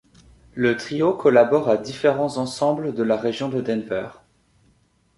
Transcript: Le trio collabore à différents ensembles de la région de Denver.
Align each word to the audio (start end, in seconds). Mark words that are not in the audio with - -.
Le 0.55 0.77
trio 0.77 1.13
collabore 1.13 1.69
à 1.69 1.77
différents 1.77 2.39
ensembles 2.39 2.91
de 2.95 3.03
la 3.03 3.17
région 3.17 3.49
de 3.49 3.61
Denver. 3.61 4.07